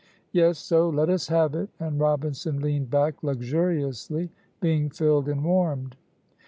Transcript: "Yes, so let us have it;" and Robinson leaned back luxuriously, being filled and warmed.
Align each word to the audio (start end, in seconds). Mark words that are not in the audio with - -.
"Yes, 0.31 0.57
so 0.57 0.89
let 0.89 1.11
us 1.11 1.27
have 1.27 1.53
it;" 1.53 1.69
and 1.79 1.99
Robinson 1.99 2.59
leaned 2.59 2.89
back 2.89 3.21
luxuriously, 3.21 4.31
being 4.59 4.89
filled 4.89 5.29
and 5.29 5.45
warmed. 5.45 5.95